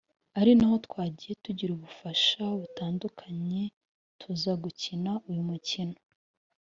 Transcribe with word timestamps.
ari 0.39 0.51
naho 0.57 0.75
twagiye 0.85 1.33
tugira 1.43 1.71
ubufasha 1.73 2.41
butandukanye 2.59 3.61
tuza 4.19 4.51
gukina 4.63 5.11
uyu 5.29 5.43
mukino 5.49 5.97